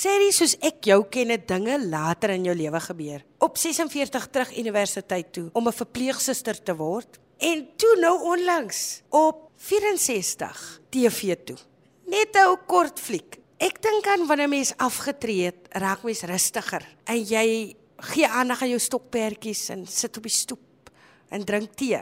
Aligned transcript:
Sê 0.00 0.14
jy 0.16 0.30
soos 0.32 0.54
ek 0.64 0.86
jou 0.88 1.02
ken, 1.12 1.28
het 1.34 1.42
dinge 1.50 1.74
later 1.90 2.32
in 2.32 2.46
jou 2.46 2.54
lewe 2.56 2.78
gebeur. 2.80 3.20
Op 3.44 3.58
46 3.60 4.30
terug 4.32 4.54
universiteit 4.56 5.28
toe 5.36 5.50
om 5.52 5.68
'n 5.68 5.76
verpleegsuster 5.76 6.56
te 6.56 6.74
word 6.74 7.18
en 7.36 7.68
toe 7.76 7.96
nou 8.00 8.14
onlangs 8.32 9.02
op 9.10 9.50
64 9.56 10.80
TV 10.88 11.36
toe. 11.44 11.58
Net 12.06 12.32
'n 12.34 12.56
kort 12.66 12.98
fliek. 12.98 13.36
Ek 13.58 13.82
dink 13.82 14.06
aan 14.06 14.26
wanneer 14.26 14.48
mens 14.48 14.72
afgetree 14.76 15.44
het, 15.44 15.68
raak 15.68 16.02
mens 16.02 16.22
rustiger 16.22 16.82
en 17.04 17.22
jy 17.22 17.76
gee 17.96 18.26
aandag 18.26 18.62
aan 18.62 18.68
jou 18.68 18.80
stokperdjies 18.80 19.68
en 19.68 19.86
sit 19.86 20.16
op 20.16 20.22
die 20.22 20.32
stoep 20.32 20.90
en 21.28 21.44
drink 21.44 21.74
tee. 21.74 22.00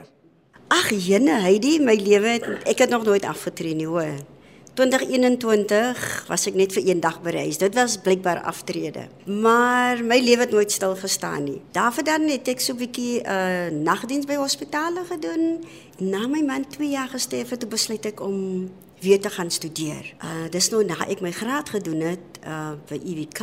Ag 0.69 0.89
jene, 0.89 1.41
Heidi, 1.41 1.79
my 1.79 1.95
lewe 1.95 2.61
ek 2.63 2.77
het 2.77 2.89
nog 2.89 3.03
nooit 3.03 3.25
afgetree 3.25 3.75
nie, 3.75 3.87
hoor. 3.87 4.38
2021 4.79 6.27
was 6.29 6.45
ek 6.47 6.55
net 6.55 6.71
vir 6.71 6.85
een 6.87 7.01
dag 7.03 7.17
by 7.19 7.33
huis. 7.35 7.57
Dit 7.59 7.75
was 7.75 7.97
blykbaar 7.99 8.39
aftrede. 8.47 9.09
Maar 9.27 9.99
my 10.07 10.19
lewe 10.23 10.45
het 10.45 10.53
nooit 10.55 10.71
stil 10.71 10.95
gestaan 10.95 11.43
nie. 11.43 11.57
Daarvoor 11.75 12.05
dan 12.07 12.29
het 12.31 12.47
ek 12.47 12.63
so 12.63 12.73
'n 12.73 12.79
bietjie 12.79 13.19
'n 13.19 13.27
uh, 13.27 13.83
nagdiens 13.83 14.25
by 14.25 14.35
hospitale 14.39 15.03
gedoen. 15.03 15.65
Na 15.99 16.27
my 16.27 16.41
man 16.41 16.67
2 16.67 16.89
jaar 16.89 17.07
gesterf 17.07 17.49
het, 17.49 17.69
besluit 17.69 18.05
ek 18.05 18.21
om 18.21 18.69
weer 18.99 19.19
te 19.19 19.29
gaan 19.29 19.51
studeer. 19.51 20.15
Uh 20.23 20.47
dis 20.49 20.69
nou 20.69 20.85
na 20.85 21.07
ek 21.07 21.21
my 21.21 21.31
graad 21.31 21.69
gedoen 21.69 21.99
het 21.99 22.39
uh 22.47 22.71
by 22.87 22.99
UWK 23.03 23.41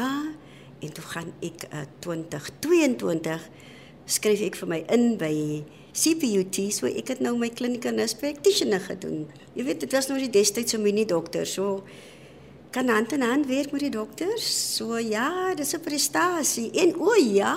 en 0.80 0.92
toe 0.92 1.04
gaan 1.04 1.32
ek 1.40 1.68
uh, 1.72 1.84
2022 1.98 3.48
skryf 4.04 4.40
ek 4.40 4.56
vir 4.56 4.68
my 4.68 4.84
in 4.88 5.16
by 5.16 5.64
CPUT, 5.96 6.58
so 6.76 6.86
ek 6.86 7.14
het 7.14 7.22
nou 7.24 7.32
my 7.40 7.48
clinical 7.56 7.94
nurse 7.96 8.16
practitioner 8.20 8.82
gedoen. 8.84 9.24
Jy 9.56 9.64
weet, 9.64 9.80
dit 9.86 9.96
was 9.96 10.10
nou 10.10 10.18
die 10.20 10.32
destydse 10.32 10.78
mini 10.78 11.06
dokter, 11.08 11.46
so 11.48 11.80
kan 12.76 12.90
hand 12.92 13.12
in 13.16 13.24
hand 13.24 13.46
werk 13.48 13.72
met 13.72 13.86
die 13.86 13.94
dokters. 13.94 14.44
So 14.76 14.98
ja, 15.00 15.54
dis 15.56 15.72
'n 15.72 15.80
prestasie. 15.80 16.70
En 16.70 16.94
o 17.00 17.14
ja, 17.14 17.56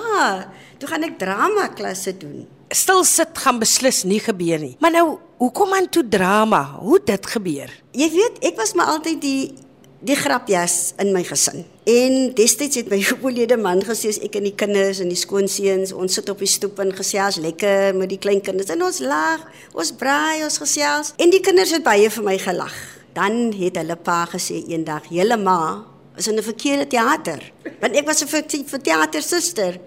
toe 0.78 0.88
gaan 0.90 1.04
ek 1.04 1.18
drama 1.20 1.68
klasse 1.68 2.18
doen. 2.18 2.48
Stil 2.70 3.04
sit 3.04 3.38
gaan 3.38 3.60
beslis 3.60 4.04
nie 4.04 4.20
gebeur 4.20 4.60
nie. 4.60 4.76
Maar 4.80 4.92
nou, 4.92 5.18
hoekom 5.38 5.74
aan 5.74 5.90
toe 5.90 6.08
drama? 6.08 6.78
Hoe 6.80 7.00
dit 7.04 7.26
gebeur? 7.26 7.70
Jy 7.92 8.10
weet, 8.10 8.40
ek 8.40 8.56
was 8.56 8.74
maar 8.74 8.86
altyd 8.86 9.22
die 9.22 9.54
die 10.00 10.16
grapjas 10.16 10.94
in 11.02 11.12
my 11.12 11.22
gesin. 11.28 11.66
En 11.90 12.14
destyds 12.36 12.80
het 12.80 12.90
my 12.92 13.00
oorlede 13.24 13.58
man 13.60 13.82
gesê 13.84 14.14
ek 14.24 14.38
en 14.40 14.48
die 14.48 14.56
kinders 14.56 15.02
en 15.04 15.12
die 15.12 15.20
skoonseuns 15.20 15.92
ons 15.92 16.16
sit 16.16 16.30
op 16.32 16.40
die 16.40 16.50
stoep 16.50 16.80
en 16.80 16.94
gesels 16.96 17.40
lekker 17.44 17.98
met 17.98 18.12
die 18.14 18.22
klein 18.22 18.42
kinders 18.46 18.72
en 18.72 18.84
ons 18.86 19.02
lag, 19.04 19.44
ons 19.76 19.92
braai, 20.00 20.46
ons 20.46 20.60
gesels 20.64 21.12
en 21.20 21.34
die 21.34 21.44
kinders 21.44 21.76
het 21.76 21.84
baie 21.84 22.10
vir 22.10 22.26
my 22.26 22.38
gelag. 22.40 22.76
Dan 23.18 23.52
het 23.58 23.76
hulle 23.82 23.98
pa 24.00 24.24
gesê 24.32 24.64
eendag, 24.70 25.10
"Julle 25.12 25.38
ma 25.38 25.84
is 26.16 26.28
in 26.28 26.38
'n 26.38 26.44
verkeerde 26.44 26.88
teater." 26.88 27.52
Want 27.82 27.96
ek 27.96 28.06
was 28.06 28.24
'n 28.24 28.28
vir 28.28 28.82
teater 28.82 29.22
suster. 29.22 29.80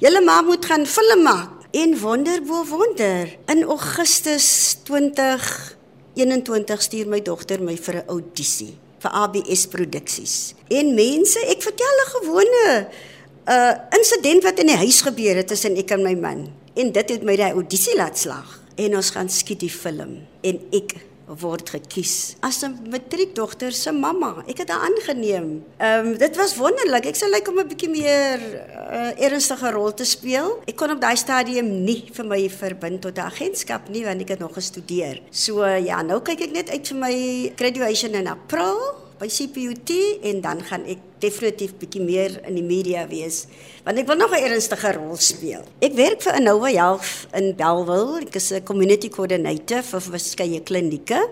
"Julle 0.00 0.20
ma 0.20 0.42
moet 0.42 0.64
gaan 0.64 0.86
film 0.86 1.22
maak." 1.22 1.50
En 1.72 2.00
wonder 2.00 2.42
bo 2.42 2.64
wonder, 2.64 3.38
in 3.46 3.62
Augustus 3.62 4.76
2021 4.82 6.82
stuur 6.82 7.06
my 7.06 7.22
dogter 7.22 7.62
my 7.62 7.76
vir 7.76 7.94
'n 7.94 8.04
audisie 8.08 8.78
vir 9.00 9.10
ABS 9.10 9.66
produksies. 9.72 10.54
En 10.68 10.94
mense, 10.94 11.40
ek 11.48 11.62
vertel 11.62 11.94
'n 12.04 12.10
gewone 12.20 12.88
uh 13.50 13.74
insident 13.96 14.44
wat 14.44 14.58
in 14.58 14.66
die 14.66 14.76
huis 14.76 15.00
gebeur 15.02 15.36
het 15.36 15.48
tussen 15.48 15.76
ek 15.76 15.90
en 15.90 16.02
my 16.02 16.14
man. 16.14 16.52
En 16.74 16.92
dit 16.92 17.08
het 17.08 17.22
my 17.22 17.36
daai 17.36 17.52
audisie 17.52 17.96
laat 17.96 18.18
slag. 18.18 18.60
En 18.76 18.96
ons 18.96 19.10
gaan 19.10 19.28
skiet 19.28 19.60
die 19.60 19.72
film 19.72 20.26
en 20.40 20.60
ek 20.72 20.94
word 21.38 21.70
gekies 21.70 22.36
as 22.42 22.62
'n 22.64 22.90
matriekdogter 22.90 23.72
se 23.72 23.92
mamma. 23.92 24.42
Ek 24.46 24.58
het 24.58 24.68
haar 24.68 24.80
aangeneem. 24.88 25.64
Ehm 25.78 26.06
um, 26.06 26.18
dit 26.18 26.36
was 26.36 26.56
wonderlik. 26.56 27.06
Ek 27.06 27.16
sou 27.16 27.30
lyk 27.30 27.46
like 27.46 27.50
om 27.50 27.58
'n 27.58 27.68
bietjie 27.68 27.90
meer 27.90 28.40
uh, 28.40 29.24
ernstige 29.26 29.70
rol 29.70 29.94
te 29.94 30.04
speel. 30.04 30.62
Ek 30.66 30.76
kon 30.76 30.90
op 30.90 31.00
daai 31.00 31.16
stadium 31.16 31.84
nie 31.84 32.10
vir 32.12 32.24
my 32.24 32.48
verbind 32.50 33.00
tot 33.00 33.18
'n 33.18 33.30
agentskap 33.30 33.88
nie 33.88 34.04
want 34.04 34.20
ek 34.20 34.28
het 34.28 34.38
nog 34.38 34.54
gestudeer. 34.54 35.22
So 35.30 35.62
uh, 35.62 35.78
ja, 35.78 36.02
nou 36.02 36.20
kyk 36.20 36.40
ek 36.40 36.52
net 36.52 36.70
uit 36.70 36.88
vir 36.88 36.96
my 36.96 37.52
graduation 37.56 38.14
in 38.14 38.26
April 38.26 38.99
by 39.20 39.28
CPUT 39.28 39.90
en 40.24 40.40
dan 40.40 40.62
gaan 40.64 40.86
ek 40.88 41.00
definitief 41.20 41.74
bietjie 41.76 42.00
meer 42.00 42.38
in 42.48 42.56
die 42.56 42.64
media 42.64 43.02
wees 43.10 43.42
want 43.84 44.00
ek 44.00 44.08
wil 44.08 44.16
nog 44.16 44.32
'n 44.32 44.44
ernstige 44.48 44.92
rol 44.96 45.16
speel. 45.16 45.64
Ek 45.80 45.92
werk 45.92 46.22
vir 46.22 46.36
Innova 46.40 46.70
Health 46.72 47.28
in 47.36 47.54
Bellville. 47.56 48.24
Ek 48.24 48.34
is 48.34 48.52
'n 48.52 48.64
community 48.64 49.08
coordinator 49.08 49.82
vir 49.82 50.00
verskeie 50.00 50.60
klinieke. 50.60 51.28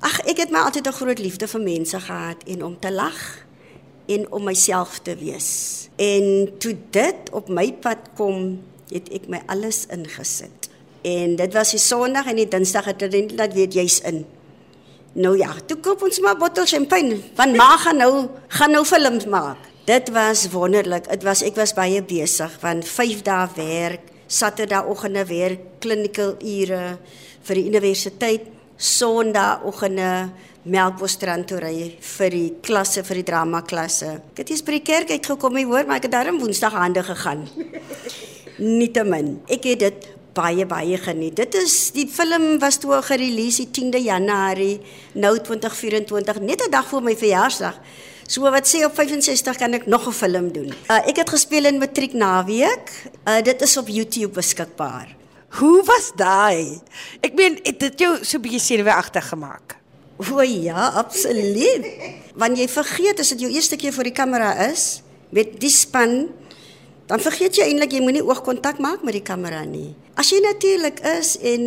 Ag, 0.00 0.20
ek 0.24 0.38
het 0.38 0.50
my 0.50 0.60
altyd 0.64 0.86
'n 0.86 0.92
groot 0.92 1.18
liefde 1.18 1.46
vir 1.46 1.60
mense 1.60 2.00
gehad 2.00 2.40
en 2.46 2.64
om 2.64 2.78
te 2.80 2.90
lag 2.90 3.44
en 4.08 4.32
om 4.32 4.44
myself 4.44 4.98
te 5.02 5.14
wees. 5.16 5.88
En 5.96 6.48
toe 6.58 6.76
dit 6.90 7.30
op 7.32 7.48
my 7.48 7.72
pad 7.72 7.98
kom, 8.16 8.62
het 8.90 9.08
ek 9.12 9.28
my 9.28 9.42
alles 9.46 9.86
ingesit. 9.86 10.68
En 11.02 11.36
dit 11.36 11.52
was 11.52 11.70
die 11.70 11.78
Sondag 11.78 12.26
en 12.26 12.36
die 12.36 12.48
Dinsdag 12.48 12.84
het 12.84 12.98
dit 12.98 13.36
net 13.36 13.52
weet 13.52 13.74
jy's 13.74 14.00
in. 14.00 14.24
Nou 15.12 15.34
ja, 15.34 15.50
toe 15.66 15.76
koop 15.82 16.04
ons 16.06 16.20
maar 16.22 16.38
bottel 16.38 16.68
champagne. 16.70 17.18
Want 17.34 17.56
ma 17.58 17.74
gaan 17.82 17.98
nou 17.98 18.28
gaan 18.48 18.70
nou 18.70 18.84
films 18.86 19.26
maak. 19.26 19.66
Dit 19.84 20.12
was 20.14 20.44
wonderlik. 20.52 21.08
Dit 21.10 21.24
was 21.26 21.42
ek 21.42 21.56
was 21.58 21.74
baie 21.74 22.02
besig 22.02 22.52
want 22.62 22.86
5 22.86 23.24
dae 23.26 23.48
werk, 23.56 24.06
Saterdagoggende 24.30 25.24
weer 25.26 25.58
clinical 25.82 26.36
ure 26.38 26.98
vir 27.42 27.58
die 27.58 27.66
universiteit, 27.66 28.46
Sondagoggende 28.76 30.30
Melkbosstrand 30.70 31.48
toe 31.48 31.58
ry 31.58 31.74
vir 32.04 32.30
die 32.30 32.48
klasse 32.62 33.02
vir 33.02 33.18
die 33.18 33.26
drama 33.32 33.64
klasse. 33.66 34.20
Ek 34.30 34.44
het 34.44 34.52
eers 34.52 34.62
by 34.62 34.76
die 34.76 34.84
kerk 34.86 35.10
uitgekom, 35.10 35.58
jy 35.58 35.66
hoor, 35.66 35.88
maar 35.88 35.98
ek 35.98 36.06
het 36.06 36.14
daarom 36.14 36.38
Woensdag 36.38 36.76
hande 36.76 37.02
gegaan. 37.02 37.46
Nietemin, 38.78 39.38
ek 39.50 39.66
het 39.72 39.82
dit 39.82 40.08
baie 40.34 40.66
baie 40.66 40.98
geniet. 40.98 41.36
Dit 41.36 41.54
is 41.54 41.90
die 41.92 42.06
film 42.08 42.58
was 42.58 42.78
toe 42.78 43.02
gerelease 43.02 43.64
die 43.64 43.70
10de 43.70 44.02
Januarie 44.04 44.80
nou 45.14 45.34
2024 45.38 46.40
net 46.40 46.62
'n 46.66 46.70
dag 46.70 46.86
voor 46.86 47.02
my 47.02 47.16
verjaarsdag. 47.16 47.80
So 48.26 48.46
wat 48.46 48.68
sê 48.68 48.84
op 48.84 48.94
65 48.94 49.56
kan 49.56 49.72
ek 49.72 49.86
nog 49.86 50.06
'n 50.06 50.12
film 50.12 50.52
doen. 50.52 50.72
Uh, 50.90 51.08
ek 51.08 51.16
het 51.16 51.30
gespeel 51.30 51.64
in 51.64 51.78
Matriek 51.78 52.12
Naweek. 52.12 53.10
Uh, 53.28 53.42
dit 53.42 53.62
is 53.62 53.76
op 53.76 53.88
YouTube 53.88 54.32
beskikbaar. 54.32 55.16
Hoe 55.58 55.82
was 55.84 56.12
daai? 56.14 56.80
Ek 57.20 57.34
meen 57.34 57.58
het 57.62 57.80
dit 57.80 57.98
jou 57.98 58.24
so 58.24 58.38
bietjie 58.38 58.60
senuweeagtig 58.60 59.28
gemaak? 59.28 59.76
O 60.30 60.40
ja, 60.42 60.92
absoluut. 60.94 61.86
Want 62.34 62.58
jy 62.58 62.68
vergeet 62.68 63.20
as 63.20 63.28
dit 63.28 63.40
jou 63.40 63.50
eerste 63.52 63.76
keer 63.76 63.92
voor 63.92 64.04
die 64.04 64.14
kamera 64.14 64.52
is 64.68 65.02
met 65.30 65.60
die 65.60 65.70
span 65.70 66.28
dan 67.10 67.18
vergeet 67.18 67.58
jy 67.58 67.66
eintlik 67.66 67.96
jy 67.96 68.00
moenie 68.04 68.22
oogkontak 68.22 68.78
maak 68.78 69.02
met 69.02 69.16
die 69.16 69.24
kamera 69.26 69.64
nie. 69.66 69.96
As 70.20 70.30
jy 70.30 70.38
natuurlik 70.44 71.00
is 71.16 71.34
en 71.42 71.62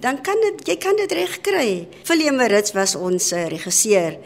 dan 0.00 0.22
kan 0.24 0.40
dit 0.46 0.70
jy 0.72 0.76
kan 0.80 0.96
dit 0.96 1.12
reg 1.12 1.34
kry. 1.44 1.70
William 2.08 2.40
Rits 2.40 2.72
was 2.72 2.94
ons 2.96 3.26
eh, 3.36 3.50
regisseur 3.52 4.16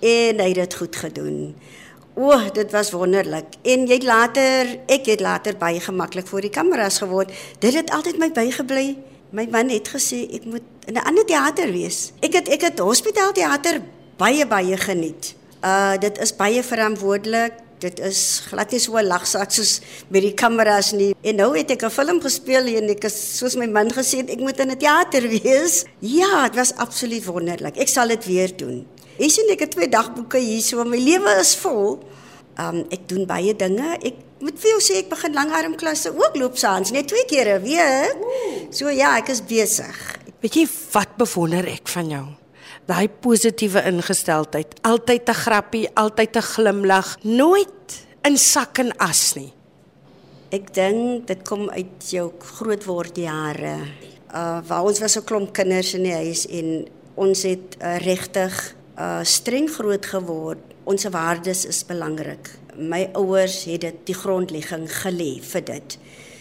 en 0.00 0.40
hy 0.40 0.46
het 0.54 0.62
dit 0.62 0.76
goed 0.80 0.96
gedoen. 0.96 1.40
O, 2.16 2.30
oh, 2.32 2.46
dit 2.48 2.70
was 2.72 2.94
wonderlik. 2.96 3.58
En 3.68 3.84
jy 3.90 3.98
later, 4.00 4.70
ek 4.88 5.10
het 5.12 5.20
later 5.20 5.58
baie 5.60 5.82
gemaklik 5.84 6.30
voor 6.30 6.46
die 6.46 6.52
kameras 6.54 7.02
geword. 7.02 7.34
Dit 7.60 7.76
het 7.76 7.92
altyd 7.92 8.16
my 8.22 8.30
bygebly. 8.32 8.86
My 9.36 9.44
man 9.52 9.68
het 9.68 9.90
gesê 9.92 10.22
ek 10.32 10.48
moet 10.48 10.64
in 10.88 10.96
'n 10.96 11.04
ander 11.04 11.28
teater 11.28 11.68
wees. 11.72 12.12
Ek 12.24 12.32
het 12.32 12.48
ek 12.48 12.62
het 12.62 12.78
hospitaalteater 12.78 13.82
baie 14.16 14.46
baie 14.46 14.76
geniet. 14.80 15.34
Uh 15.60 16.00
dit 16.00 16.18
is 16.18 16.36
baie 16.36 16.62
verantwoordelik 16.62 17.65
dit 17.82 18.00
is 18.00 18.42
glad 18.48 18.70
nie 18.72 18.80
so 18.80 18.96
'n 18.96 19.06
lagsak 19.06 19.50
soos 19.50 19.80
met 20.08 20.22
die 20.22 20.34
kameras 20.34 20.92
nie. 20.92 21.14
En 21.22 21.36
nou 21.36 21.56
het 21.56 21.70
ek 21.70 21.82
'n 21.84 21.90
film 21.90 22.20
gespeel 22.20 22.66
en 22.76 22.88
ek 22.90 23.04
is 23.04 23.38
soos 23.38 23.56
my 23.56 23.66
man 23.66 23.90
gesê 23.90 24.18
het 24.18 24.30
ek 24.30 24.40
moet 24.40 24.58
in 24.60 24.70
'n 24.70 24.78
teater 24.78 25.22
wees. 25.22 25.84
Ja, 26.00 26.48
dit 26.48 26.56
was 26.56 26.74
absoluut 26.74 27.24
wonderlik. 27.24 27.76
Ek 27.76 27.88
sal 27.88 28.08
dit 28.08 28.24
weer 28.24 28.56
doen. 28.56 28.86
Ek 29.18 29.30
sien 29.30 29.48
ek 29.50 29.60
het 29.60 29.70
twee 29.70 29.88
dagboeke 29.88 30.38
hier 30.38 30.62
so, 30.62 30.84
my 30.84 30.98
lewe 30.98 31.38
is 31.40 31.54
vol. 31.56 31.98
Um 32.58 32.84
ek 32.90 33.08
doen 33.08 33.26
baie 33.26 33.56
dinge. 33.56 33.98
Ek 34.02 34.14
moet 34.40 34.58
vir 34.58 34.70
jou 34.70 34.80
sê 34.80 34.98
ek 35.00 35.08
begin 35.08 35.32
langarm 35.32 35.76
klasse 35.76 36.12
ook 36.12 36.36
loop 36.36 36.56
saans, 36.56 36.90
net 36.90 37.08
twee 37.08 37.24
kere, 37.24 37.60
weet? 37.60 38.16
So 38.70 38.88
ja, 38.88 39.16
ek 39.16 39.28
is 39.28 39.40
besig. 39.40 39.96
Weet 40.40 40.54
jy 40.54 40.66
wat 40.92 41.16
bewonder 41.16 41.66
ek 41.66 41.88
van 41.88 42.10
jou? 42.12 42.26
Daai 42.86 43.08
positiewe 43.08 43.82
ingesteldheid, 43.90 44.74
altyd 44.82 45.28
'n 45.28 45.34
grappie, 45.34 45.88
altyd 45.94 46.36
'n 46.36 46.42
glimlag, 46.42 47.16
nooit 47.22 48.06
in 48.26 48.36
sak 48.36 48.78
en 48.78 48.92
as 48.98 49.34
nie. 49.34 49.52
Ek 50.54 50.74
dink 50.74 51.26
dit 51.26 51.42
kom 51.46 51.70
uit 51.70 52.10
jou 52.10 52.30
grootword 52.38 53.18
jare. 53.18 53.78
Uh 54.30 54.60
waar 54.66 54.84
ons 54.84 55.00
was 55.00 55.16
'n 55.16 55.24
klomp 55.24 55.52
kinders 55.52 55.94
in 55.94 56.02
die 56.02 56.14
huis 56.14 56.46
en 56.46 56.86
ons 57.14 57.42
het 57.42 57.76
uh, 57.80 57.98
regtig 57.98 58.74
uh 58.98 59.22
streng 59.22 59.70
groot 59.70 60.06
geword. 60.06 60.58
Ons 60.84 61.04
waardes 61.04 61.64
is 61.66 61.84
belangrik. 61.84 62.50
My 62.76 63.08
ouers 63.12 63.64
het 63.64 63.80
dit 63.80 63.94
die 64.04 64.14
grondlegging 64.14 64.86
gelê 65.02 65.42
vir 65.42 65.64
dit. 65.64 65.98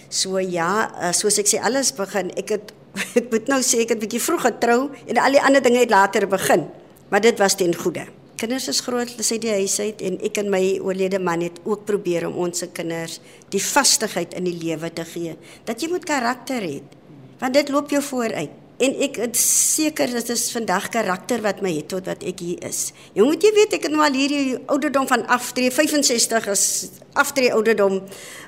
So 0.09 0.39
ja, 0.39 0.91
uh, 1.01 1.11
soos 1.11 1.39
ek 1.41 1.47
sê 1.47 1.61
alles 1.61 1.93
begin 1.93 2.31
ek 2.37 2.49
het 2.49 2.73
ek 3.19 3.31
moet 3.31 3.47
nou 3.51 3.61
sê 3.61 3.83
ek 3.83 3.95
het 3.95 3.97
'n 3.97 4.03
bietjie 4.05 4.23
vroeg 4.23 4.41
getrou 4.49 4.91
en 5.07 5.17
al 5.17 5.31
die 5.31 5.41
ander 5.41 5.61
dinge 5.61 5.79
het 5.79 5.89
later 5.89 6.27
begin. 6.27 6.67
Maar 7.09 7.21
dit 7.21 7.37
was 7.39 7.55
ten 7.55 7.75
goeie. 7.75 8.07
kinders 8.35 8.67
is 8.67 8.81
groot, 8.83 9.07
hulle 9.07 9.23
sê 9.23 9.37
die 9.39 9.53
huis 9.53 9.79
uit 9.79 10.01
en 10.01 10.17
ek 10.27 10.37
en 10.41 10.49
my 10.51 10.79
oorlede 10.83 11.19
man 11.23 11.41
het 11.45 11.55
ook 11.63 11.85
probeer 11.87 12.27
om 12.27 12.35
ons 12.45 12.59
se 12.59 12.67
kinders 12.67 13.19
die 13.53 13.63
vastigheid 13.63 14.35
in 14.35 14.43
die 14.43 14.57
lewe 14.59 14.91
te 14.93 15.05
gee. 15.07 15.37
Dat 15.65 15.81
jy 15.81 15.89
moet 15.89 16.05
karakter 16.05 16.61
hê. 16.61 16.81
Want 17.39 17.53
dit 17.53 17.69
loop 17.69 17.89
jou 17.89 18.01
vooruit. 18.03 18.51
En 18.75 18.95
ek 19.05 19.17
is 19.23 19.43
seker 19.75 20.11
dit 20.11 20.29
is 20.33 20.49
vandag 20.51 20.89
karakter 20.91 21.39
wat 21.45 21.61
my 21.63 21.71
het 21.77 21.87
tot 21.93 22.07
wat 22.09 22.25
ek 22.27 22.41
hier 22.43 22.63
is. 22.67 22.89
Jy 23.15 23.23
moet 23.23 23.43
jy 23.43 23.53
weet 23.55 23.77
ek 23.77 23.87
het 23.87 23.93
nou 23.93 24.03
al 24.03 24.17
hierdie 24.19 24.57
ouderdom 24.67 25.07
van 25.07 25.23
aftree 25.31 25.71
65 25.71 26.49
is 26.51 26.65
aftree 27.15 27.53
ouderdom 27.55 28.01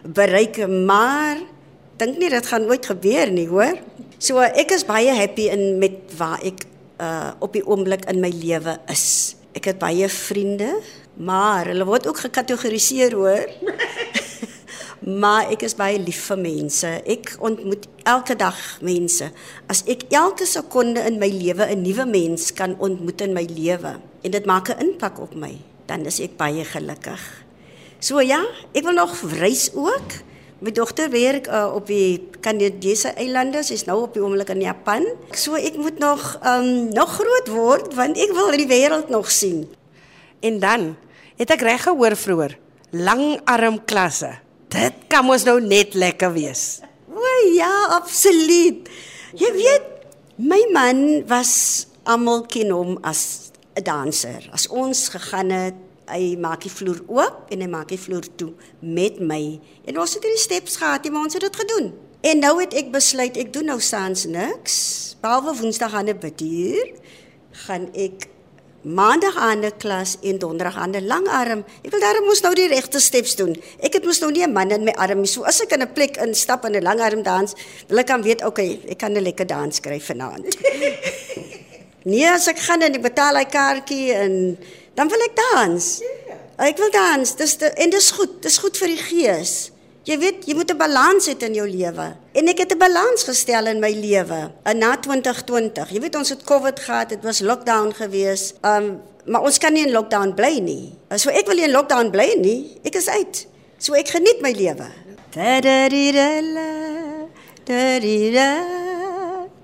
bereik, 0.03 0.59
maar 0.67 1.39
dink 1.97 2.17
nie 2.21 2.29
dit 2.29 2.49
gaan 2.49 2.67
ooit 2.69 2.85
gebeur 2.85 3.31
nie, 3.33 3.47
hoor. 3.49 3.77
So 4.21 4.41
ek 4.41 4.73
is 4.75 4.85
baie 4.87 5.13
happy 5.13 5.49
in 5.53 5.77
met 5.81 6.13
waar 6.17 6.41
ek 6.45 6.65
uh 7.01 7.33
op 7.43 7.53
die 7.53 7.65
oomblik 7.65 8.07
in 8.09 8.21
my 8.21 8.31
lewe 8.33 8.77
is. 8.89 9.35
Ek 9.57 9.69
het 9.71 9.79
baie 9.81 10.09
vriende, 10.09 10.71
maar 11.17 11.69
hulle 11.69 11.85
word 11.85 12.07
ook 12.09 12.21
gekategoriseer, 12.25 13.13
hoor. 13.17 13.45
maar 15.21 15.51
ek 15.53 15.63
is 15.65 15.77
baie 15.77 15.97
lief 16.01 16.23
vir 16.29 16.41
mense. 16.41 16.91
Ek 17.05 17.35
ontmoet 17.41 17.87
elke 18.09 18.37
dag 18.37 18.57
mense. 18.85 19.29
As 19.69 19.83
ek 19.89 20.07
elke 20.13 20.45
sekonde 20.49 21.05
in 21.09 21.17
my 21.21 21.29
lewe 21.29 21.69
'n 21.69 21.81
nuwe 21.85 22.05
mens 22.05 22.53
kan 22.53 22.77
ontmoet 22.79 23.21
in 23.21 23.33
my 23.33 23.45
lewe 23.45 23.97
en 24.23 24.31
dit 24.31 24.45
maak 24.45 24.69
'n 24.69 24.81
impak 24.81 25.21
op 25.21 25.35
my, 25.35 25.57
dan 25.85 26.05
is 26.05 26.19
ek 26.19 26.37
baie 26.37 26.65
gelukkig. 26.65 27.21
So 27.99 28.21
ja, 28.21 28.45
ek 28.73 28.83
wil 28.83 28.93
nog 28.93 29.21
reis 29.37 29.69
ook. 29.73 30.25
My 30.57 30.71
dogter 30.73 31.11
werk 31.13 31.45
uh, 31.47 31.69
op 31.75 31.85
die 31.85 32.29
Kanadese 32.41 33.11
eilande, 33.13 33.61
sy's 33.61 33.83
nou 33.85 33.99
op 34.07 34.15
die 34.17 34.23
oomblik 34.23 34.49
in 34.55 34.63
Japan. 34.65 35.05
So 35.37 35.53
ek 35.53 35.77
moet 35.77 35.99
nog 36.01 36.23
um 36.41 36.89
nog 36.95 37.11
groot 37.19 37.51
word 37.53 37.93
want 37.97 38.17
ek 38.17 38.33
wil 38.33 38.49
die 38.57 38.65
wêreld 38.69 39.11
nog 39.13 39.29
sien. 39.29 39.67
En 40.41 40.57
dan 40.63 40.95
het 41.37 41.53
ek 41.53 41.61
reg 41.61 41.85
gehoor 41.85 42.17
vroeër, 42.17 42.57
langarm 42.89 43.77
klasse. 43.85 44.33
Dit 44.73 45.05
kan 45.11 45.27
mos 45.29 45.45
nou 45.45 45.59
net 45.61 45.93
lekker 45.93 46.33
wees. 46.33 46.81
O 47.13 47.21
ja, 47.53 47.69
absoluut. 47.93 48.89
Jy 49.37 49.51
weet, 49.53 49.85
my 50.41 50.59
man 50.73 51.03
was 51.29 51.85
almal 52.09 52.47
ken 52.49 52.73
hom 52.73 52.97
as 53.05 53.53
'n 53.77 53.85
danser. 53.85 54.49
As 54.49 54.65
ons 54.73 55.09
gegaan 55.13 55.53
het, 55.53 55.77
hy 56.07 56.35
maak 56.39 56.61
die 56.61 56.71
vloer 56.71 57.01
oop 57.07 57.51
en 57.51 57.61
hy 57.61 57.67
maak 57.67 57.89
die 57.89 57.99
vloer 57.99 58.27
toe 58.35 58.53
met 58.81 59.19
my. 59.19 59.59
En 59.85 59.99
ons 59.99 60.13
het 60.13 60.23
hierdie 60.23 60.41
steps 60.41 60.79
gehad, 60.81 61.09
maar 61.11 61.27
ons 61.27 61.33
het 61.33 61.41
dit 61.41 61.59
gedoen. 61.63 61.91
En 62.21 62.39
nou 62.39 62.55
het 62.61 62.73
ek 62.73 62.91
besluit 62.91 63.37
ek 63.37 63.53
doen 63.53 63.69
nou 63.71 63.79
saans 63.79 64.25
niks. 64.25 64.77
Behalwe 65.21 65.53
Woensdag 65.59 65.93
aan 65.93 66.09
'n 66.09 66.19
biduur 66.19 66.95
gaan 67.67 67.89
ek 67.93 68.27
Maandag 68.87 69.35
aan 69.35 69.65
'n 69.65 69.77
klas 69.77 70.17
en 70.21 70.37
donderdag 70.39 70.77
aan 70.77 70.95
'n 70.95 71.07
langarm. 71.07 71.65
Ek 71.83 71.91
wil 71.91 71.99
daarom 71.99 72.25
mos 72.25 72.41
nou 72.41 72.53
die 72.55 72.67
regte 72.67 72.99
steps 72.99 73.35
doen. 73.35 73.61
Ek 73.79 73.93
het 73.93 74.05
mos 74.05 74.19
nou 74.19 74.31
nie 74.31 74.45
'n 74.45 74.53
man 74.53 74.71
in 74.71 74.83
my 74.83 74.91
arm 74.91 75.19
nie. 75.19 75.27
So 75.27 75.43
as 75.43 75.61
ek 75.61 75.71
in 75.71 75.81
'n 75.81 75.93
plek 75.93 76.17
instap 76.17 76.63
en 76.63 76.71
'n 76.71 76.83
langarm 76.83 77.23
dans, 77.23 77.53
wil 77.87 77.97
ek 77.97 78.07
dan 78.07 78.21
weet, 78.21 78.45
okay, 78.45 78.79
ek 78.87 78.97
kan 78.97 79.11
'n 79.11 79.21
lekker 79.21 79.47
dans 79.47 79.75
skryf 79.75 80.05
vanaand. 80.05 80.57
nee, 82.03 82.29
as 82.29 82.47
ek 82.47 82.59
gaan 82.59 82.81
en 82.81 82.93
ek 82.93 83.01
betaal 83.01 83.35
hy 83.35 83.45
kaartjie 83.45 84.13
en 84.13 84.57
dan 84.97 85.09
wil 85.13 85.23
ek 85.29 85.35
dans. 85.37 85.87
Ek 86.57 86.79
wil 86.81 86.91
dans. 86.93 87.33
Dis 87.37 87.57
en 87.61 87.91
dis 87.93 88.11
goed. 88.17 88.37
Dis 88.41 88.57
goed 88.61 88.77
vir 88.81 88.93
die 88.95 89.01
gees. 89.01 89.55
Jy 90.07 90.15
weet, 90.21 90.45
jy 90.47 90.55
moet 90.55 90.71
'n 90.71 90.77
balans 90.79 91.27
hê 91.27 91.35
in 91.43 91.53
jou 91.53 91.67
lewe. 91.67 92.15
En 92.33 92.47
ek 92.47 92.57
het 92.57 92.71
'n 92.71 92.77
balans 92.79 93.23
gestel 93.23 93.67
in 93.67 93.79
my 93.79 93.91
lewe 93.91 94.51
in 94.65 94.77
na 94.77 94.95
2020. 94.95 95.89
Jy 95.91 95.99
weet 95.99 96.15
ons 96.15 96.29
het 96.29 96.43
COVID 96.43 96.79
gehad, 96.79 97.09
dit 97.09 97.23
was 97.23 97.39
lockdown 97.39 97.93
gewees. 97.93 98.53
Um 98.63 99.01
maar 99.25 99.41
ons 99.41 99.57
kan 99.57 99.73
nie 99.73 99.85
in 99.85 99.91
lockdown 99.91 100.33
bly 100.33 100.59
nie. 100.59 100.93
So 101.15 101.29
ek 101.29 101.47
wil 101.47 101.55
nie 101.55 101.65
in 101.65 101.71
lockdown 101.71 102.09
bly 102.11 102.35
nie. 102.39 102.79
Ek 102.83 102.95
is 102.95 103.07
uit. 103.07 103.47
So 103.77 103.93
ek 103.93 104.07
geniet 104.07 104.41
my 104.41 104.51
lewe. 104.51 104.87
Da 105.35 105.59
da 105.59 105.89
di 105.89 106.11
da 106.11 106.41
la. 106.41 106.69
Da 107.65 107.99
di 107.99 108.31
da. 108.31 108.63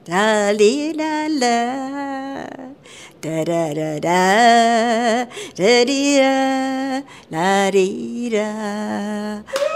Da 0.04 0.52
li 0.52 0.94
la 0.94 1.28
la. 1.30 2.73
Da 3.22 3.44
da 3.44 3.74
da 3.74 4.00
da. 4.00 5.28
Da 5.56 5.84
di 5.86 6.18
da. 6.18 7.04
La 7.30 7.72
di 7.72 8.30
da. 8.30 9.73